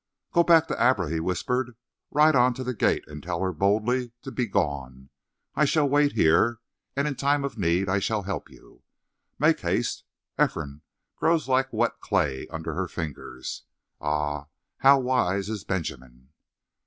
[0.31, 1.75] "Go back to Abra," he whispered.
[2.09, 5.11] "Ride on to the gate and tell her boldly to be gone.
[5.53, 6.59] I shall wait here,
[6.95, 8.81] and in time of need I shall help you.
[9.37, 10.03] Make haste.
[10.43, 10.81] Ephraim
[11.17, 13.61] grows like wet clay under her fingers.
[14.01, 14.47] Ah,
[14.79, 16.29] how wise is Benjamin!"